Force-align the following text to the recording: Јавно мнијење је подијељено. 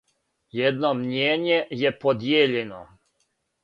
Јавно 0.59 0.91
мнијење 1.03 1.61
је 1.85 1.95
подијељено. 2.03 2.85